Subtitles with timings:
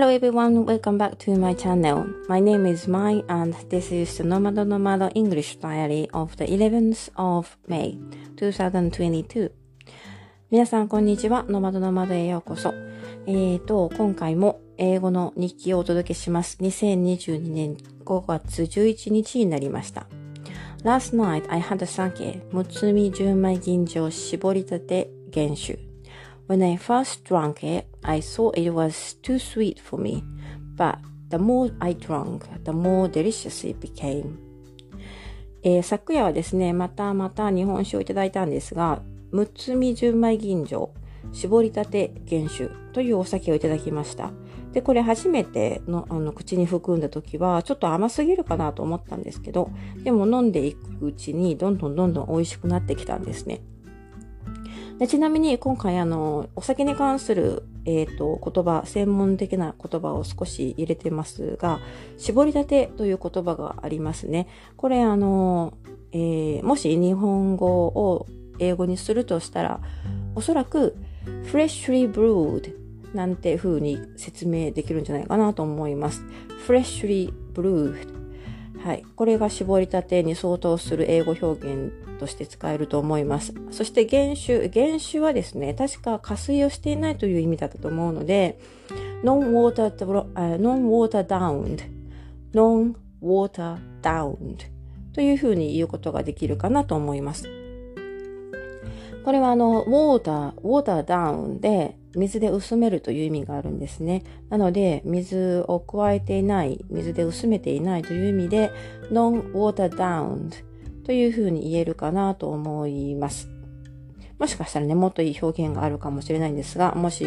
[0.00, 2.06] Hello everyone, welcome back to my channel.
[2.26, 7.10] My name is Mai and this is the Nomad Nomad English Diary of the 11th
[7.16, 7.98] of May
[8.36, 9.50] 2022.
[10.50, 11.44] 皆さんこんにちは。
[11.50, 12.72] ノマドノマドへようこそ。
[13.26, 16.56] えーと、今回も英語の日記をお届けします。
[16.62, 20.06] 2022年5月11日になりました。
[20.82, 25.89] Last night I had a sake, むつみ純米吟醸絞りたて原酒。
[26.50, 30.24] When I first drank it, I thought it was too sweet for me,
[30.74, 34.36] but the more I drank, the more delicious it became.
[35.62, 39.00] えー、昨夜はですね、またまた日本酒をいただいたんですが、
[39.30, 40.88] むつみ純米吟醸、
[41.30, 44.32] 絞りたて原酒というお酒をいただきました。
[44.72, 49.70] で、これ初めてのあの口に含んだ時は、ちょっと甘すぎるかなと思ったんですけど、
[50.02, 53.60] でも飲んでいくうちに、どんどんどんどん美味しくなってきたんですね。
[55.00, 61.80] でちなみに今回あの、お酒に関する、えっ、ー、と、言葉、専門的な言葉を少し入れてますが、
[62.18, 64.46] 絞り立てという言葉がありますね。
[64.76, 65.72] これあの、
[66.12, 68.26] えー、もし日本語を
[68.58, 69.80] 英語にするとしたら、
[70.34, 70.94] おそらく、
[71.50, 72.74] freshly brewed
[73.14, 76.22] なんて風に説明できるんじゃないかなと思います。
[76.68, 78.06] freshly brewed
[78.82, 79.04] はい。
[79.14, 83.52] これが絞りたてに相当する英語表現として使えると思います。
[83.70, 84.68] そして原酒。
[84.68, 88.58] 原酒はですね、確か加水をしていないという意味だったと思うので、
[89.22, 91.82] non-water, downed,
[92.54, 94.56] non-water downed
[95.12, 97.48] というふうに言うことができるかなと思います。
[99.24, 104.22] これはあの、ウォーター、ウォーターダウンで水で薄めるという意味があるんですね。
[104.48, 108.70] なので、水を加えていない、水で薄めていないという意味で、
[109.10, 110.50] non-water down
[111.04, 113.48] というふうに言えるかなと思います。
[114.38, 117.26] もしかしたらね、もっといい表現があるかもしれないんですが、もし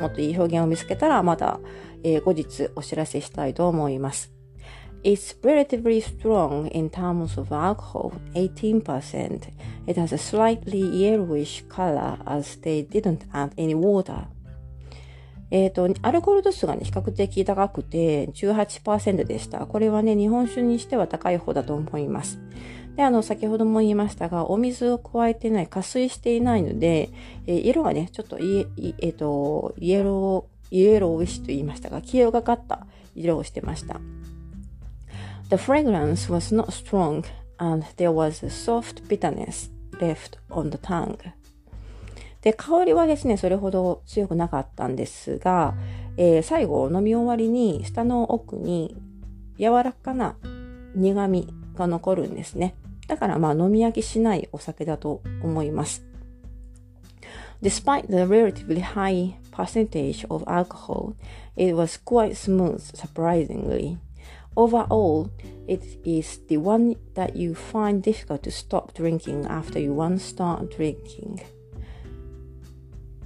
[0.00, 1.60] もっといい表現を見つけたら、また、
[2.04, 4.37] えー、後日お知らせしたいと思います。
[5.04, 9.48] It's relatively strong in terms of alcohol, 18%.
[9.86, 14.26] It has a slightly yellowish color as they didn't add any water.
[15.50, 19.66] えっ、と、アルコール度数がね、比較的高くて18%でした。
[19.66, 22.38] これはね、日本酒にしては高い方だと思います。
[22.96, 27.10] で、あの、先ほども言いましたが、お水を加えてない、加水していないので、
[27.46, 28.66] えー、色がね、ちょっとい、
[28.98, 34.00] えっ、ー、と、イエロー、イエローウィッシュと言いましたが、黄色がかった色をしてました。
[35.48, 37.24] The fragrance was not strong
[37.58, 39.70] and there was a soft bitterness
[40.00, 41.18] left on the tongue.
[42.42, 45.74] で、香りはですね、それほど強くなかったんですが、
[46.16, 48.96] えー、最後飲み終わりに舌の奥に
[49.58, 50.36] 柔らかな
[50.94, 52.74] 苦味が残るんですね。
[53.06, 56.04] だからまあ飲み飽きしないお酒だと思います。
[57.62, 61.14] Despite the relatively high percentage of alcohol,
[61.56, 63.96] it was quite smooth, surprisingly.
[64.56, 65.30] Overall,
[65.66, 70.68] it is the one that you find difficult to stop drinking after you once start
[70.76, 71.38] drinking.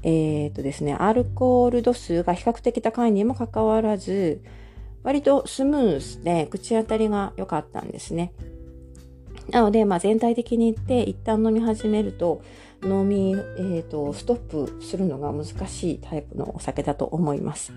[0.02, 4.42] えっとですね、アルコール度数が比較的高いにもかかわらず、
[5.04, 8.32] 割とスムースで口当たりが良かったんですね。
[9.50, 12.42] なので、まあ、全体的に言って一旦飲み始めると
[12.84, 17.72] 飲み、えーとストップするのが難しいタイプのお酒だと思います。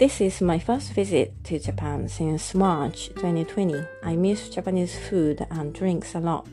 [0.00, 3.86] This is my first visit to Japan since March 2020.
[4.02, 6.48] I miss Japanese food and drinks a lot,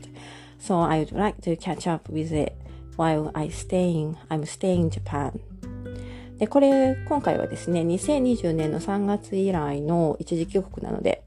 [0.58, 2.54] so I would like to catch up with it
[2.96, 5.40] while I staying, I'm staying in Japan.
[6.38, 11.22] で、これ、今回はですね、2020年の3月以来の一時帰国なので、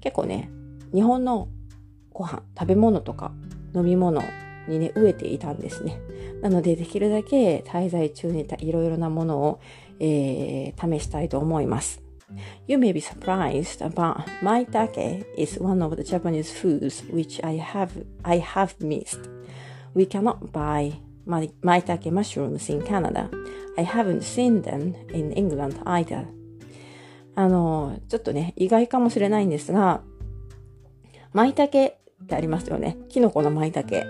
[0.00, 0.50] 結構ね、
[0.94, 1.48] 日本の
[2.10, 3.32] ご飯、食べ物とか
[3.74, 4.22] 飲み物
[4.66, 6.00] にね、飢えていたんですね。
[6.40, 9.60] なので、できるだけ滞在中にいろいろなものを
[10.00, 12.02] えー、試したいと思います。
[12.66, 18.40] You may be surprised, but maitake is one of the Japanese foods which I have, I
[18.40, 19.30] have missed.
[19.94, 20.94] We cannot buy
[21.26, 23.30] maitake mushrooms in Canada.
[23.78, 26.26] I haven't seen them in England either.
[27.34, 30.02] あの、ちょっとね、意外かもしれないんですが、
[31.32, 31.94] 舞茸
[32.24, 32.96] ってありますよね。
[33.08, 34.04] キノコの舞茸。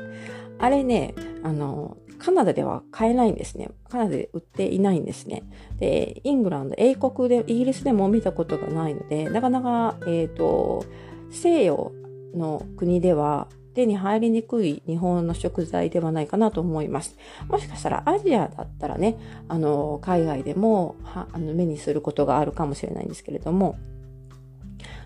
[0.58, 1.96] あれね、あの、
[2.26, 3.70] カナダでは買えないんですね。
[3.88, 5.44] カナダで売っていないんですね。
[5.78, 10.84] で、イングランド、英国で、イギリスでも見たことがないので、なかなか、えっ、ー、と、
[11.30, 11.92] 西洋
[12.34, 17.16] の国では手に入りにくい日本の食材ではないかなと思います。
[17.46, 23.76] もしかしたらアジアだったらね、あの、海外でもはあの目にすることがあるかもしれないんですけれども、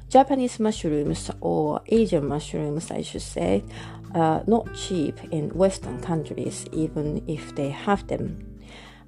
[0.08, 3.62] Japanese mushrooms or Asian mushrooms, I should say,
[4.14, 8.50] are not cheap in Western countries, even if they have them.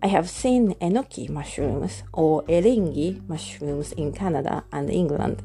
[0.03, 5.43] I have seen enoki mushrooms or eringi mushrooms in Canada and England,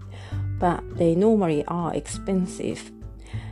[0.59, 2.91] but they normally are expensive.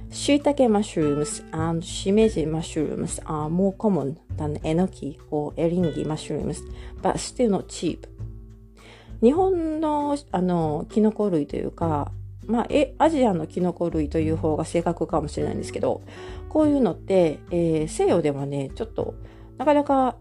[0.10, 6.62] Shiitake mushrooms and shimeji mushrooms are more common than enoki or eringi mushrooms,
[7.02, 8.08] but still not cheap.
[9.22, 12.12] 日本のあのキノコ類というか、
[12.48, 16.02] まあ、えアジアのキノコ類という方が正確かもしれないんですけど、
[16.50, 19.16] こういうのって、えー、西洋ではね、ちょっと
[19.58, 20.16] なかなか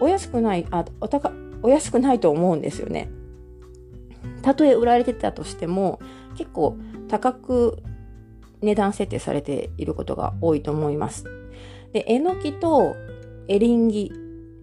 [0.00, 1.32] お安くない、あ、お高、
[1.62, 3.10] お安くないと思うんですよね。
[4.42, 6.00] たとえ売られてたとしても、
[6.36, 6.76] 結構
[7.08, 7.82] 高く
[8.60, 11.24] 値段設定されていることが多いと思います。
[11.92, 12.96] で、えのきと
[13.48, 14.12] エリンギ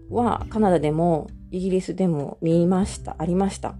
[0.10, 3.75] はカナダでもイギリスでも見ました、ありました。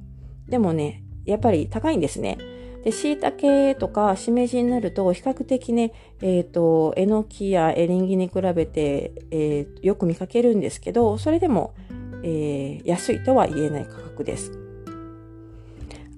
[0.48, 2.38] でもね、やっぱり高いんですね。
[2.86, 5.92] で、椎茸とかしめじになると、比較的ね、
[6.22, 11.74] えっ、ー、と、えのきやエリンギに比べて、えー、よく見かけるんですけど、それでも、
[12.22, 14.52] えー、安いとは言えない価格です。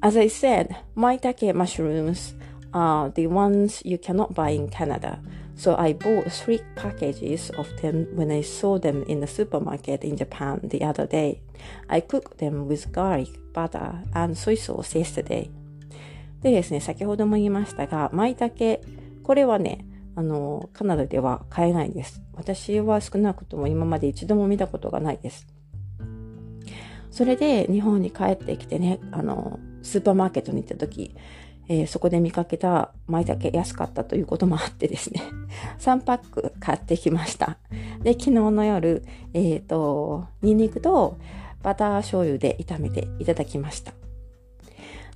[0.02, 2.36] As I said, maitake mushrooms
[2.74, 5.20] are the ones you cannot buy in Canada.
[5.56, 10.18] So I bought three packages of them when I saw them in the supermarket in
[10.18, 11.40] Japan the other day.
[11.90, 15.50] I cooked them with garlic, butter, and soy sauce yesterday.
[16.42, 18.82] でですね、先ほども言いましたが、舞茸、
[19.24, 19.86] これはね、
[20.16, 22.22] あの、カナダでは買えないです。
[22.34, 25.48] 私は少なくとも今まで一度も見たことがないです。
[27.12, 31.16] それで日本に帰ってきてね、あの、スーパーマーケットに行った時、
[31.70, 35.22] えー、そこで見かけた舞茸安かったということもあってですね、
[35.80, 37.58] 3パック買ってきました。
[38.04, 39.04] で、昨日の夜、
[39.34, 41.18] えっ、ー、と、ニンニクと
[41.64, 43.94] バター醤油で炒めていただきました。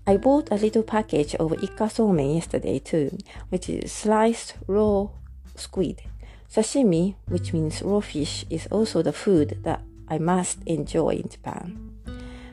[0.07, 3.17] I bought a little package of Ika somen yesterday too,
[3.49, 5.07] which is sliced raw
[5.55, 6.01] squid.
[6.49, 11.77] Sashimi, which means raw fish, is also the food that I must enjoy in Japan.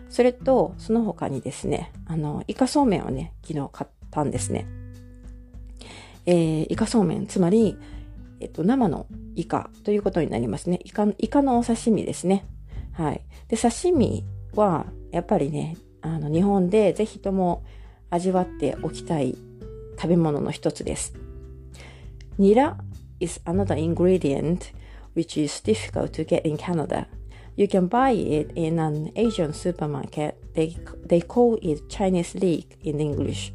[0.08, 4.66] それと、その他にですね、あの、イカそうめんをね、昨日買ったんですね。
[6.24, 7.76] えー、イカそうめん、つまり、
[8.40, 10.78] えっと、生のイカということになりますね。
[10.84, 12.46] イカ、イカのお刺身ですね。
[12.92, 13.22] はい。
[13.48, 14.24] で、刺身
[14.54, 17.64] は、やっぱりね、あの、日本でぜひとも
[18.10, 19.36] 味わっておきたい
[19.96, 21.14] 食べ物の一つです。
[22.38, 22.76] ニラ
[23.20, 24.72] is another ingredient
[25.14, 27.06] which is difficult to get in Canada.
[27.56, 30.36] You can buy it in an Asian supermarket.
[30.54, 33.52] They, they call it Chinese leek in English.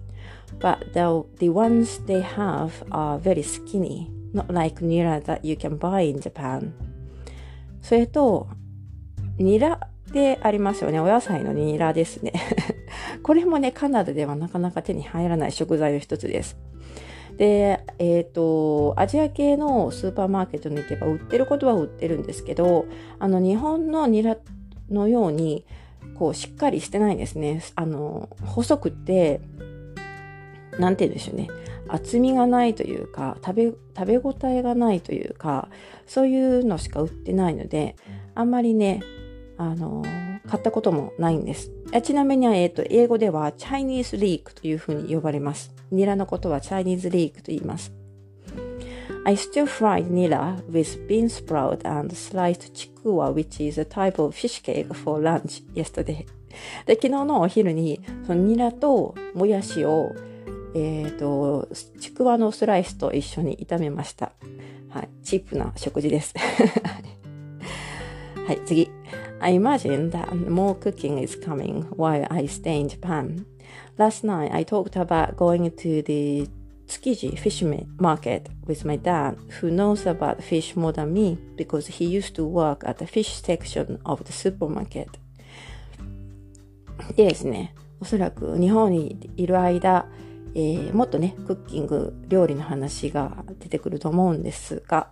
[0.59, 5.77] But the, the ones they have are very skinny, not like nira that you can
[5.77, 6.73] buy in Japan.
[7.81, 8.47] それと、
[9.37, 9.79] ニラ
[10.13, 10.99] でありますよね。
[10.99, 12.31] お野菜のニラですね。
[13.23, 16.57] これもね、カナダではなかなか手に入らない食材の一つです。
[17.37, 22.85] で、えっ、ー、と、アジア系のスーパーマーケットに行けば売ってることは売ってるんですけど、
[23.19, 24.37] あの、日本のニラ
[24.89, 25.65] のように、
[26.15, 27.61] こう、しっかりしてないんですね。
[27.75, 29.41] あの、細くて、
[30.79, 31.49] なんて言うんでしょうね。
[31.87, 33.65] 厚みがないというか、食べ、
[33.97, 35.69] 食べ応えがないというか、
[36.05, 37.95] そういうのしか売ってないので、
[38.35, 39.01] あんまりね、
[39.57, 40.03] あの、
[40.47, 41.71] 買ったこともないんです。
[42.03, 45.73] ちなみに、えっ、と、英語ではチャイニーズリークというふうに呼ばれます。
[45.91, 47.93] ニラのことはチャイニーズリークと言います。
[49.25, 54.61] I still fried nila with bean sprout and sliced chikua, which is a type of fish
[54.61, 56.25] cake for lunch yesterday.
[56.87, 60.11] 昨日のお昼にニラともやしを、
[60.75, 61.67] えー、と
[61.99, 64.33] ちくわのスライスと一緒に炒めました。
[65.23, 66.33] チープな食事です。
[68.45, 68.89] はい、次。
[69.43, 73.45] I imagine that more cooking is coming while I stay in Japan.
[73.97, 76.47] Last night I talked about going to the
[76.87, 77.61] Tsukiji fish
[77.99, 82.45] market with my dad, who knows about fish more than me because he used to
[82.45, 85.09] work at the fish section of the supermarket.
[87.17, 90.05] でですね、おそらく日本にいる間、
[90.55, 95.09] えー、もっとね、クッキング、料理の話が出てくると思うんですが、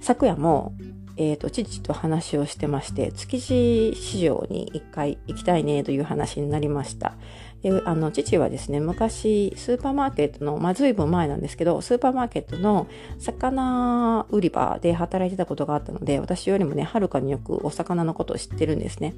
[0.00, 0.74] 昨夜も
[1.16, 7.14] えっ、ー、と、父と話をしてまして、築地市場に一回行きたいねという話になりました。
[7.62, 19.14] であの、父はですね、昔、スーパーマーケットの、まあ、ずいぶん前なんですけど、スーパーマーケットの魚売り場で働いてたことがあったので、私よりもね、はるかによくお魚のことを知ってるんですね。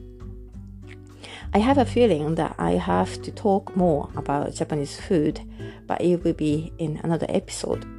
[1.53, 5.41] I have a feeling that I have to talk more about Japanese food,
[5.87, 7.96] but it will be in another episode.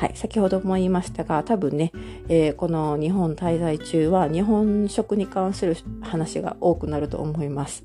[0.00, 1.92] はい、先ほども言いましたが、多分ね、
[2.30, 7.84] えー、この日本滞在中は日本食に関する話が多くなると思います。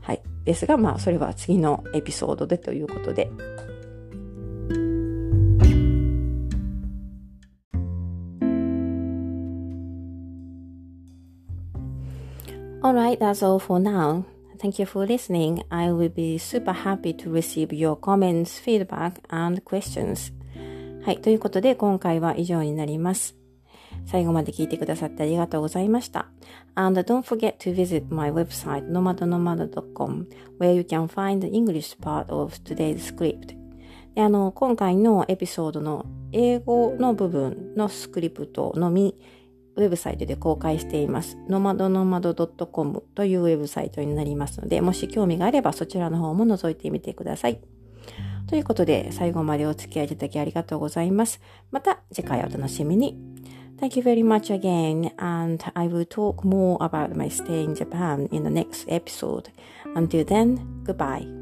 [0.00, 0.22] はい。
[0.44, 3.30] ですが、まあ、それは次のエピソードでということで。
[12.82, 14.24] Alright, that's all for now.
[14.58, 15.62] Thank you for listening.
[15.68, 20.36] I will be super happy to receive your comments, feedback, and questions.
[21.08, 21.22] はい。
[21.22, 23.34] ということで、今回は以上になります。
[24.04, 26.28] 最後まで聞いてくださってありがとうございました。
[26.74, 30.28] And don't forget to visit my website nomadonomad.com
[30.60, 33.56] where you can find the English part of today's script.
[34.14, 39.16] であの、今回のエピソードの英語の部分のスクリプトのみ、
[39.76, 41.38] ウェブサイトで公開しています。
[41.48, 47.77] nomadonomad.com というウェブサイトになりますので、もし興味があればそちらの方も覗いてみてください。
[48.48, 51.40] ということで、最後までお付き合いいただきありがとうございます。
[51.70, 53.16] また次回お楽しみに。
[53.78, 58.42] Thank you very much again, and I will talk more about my stay in Japan in
[58.42, 59.52] the next episode.
[59.94, 61.37] Until then, goodbye.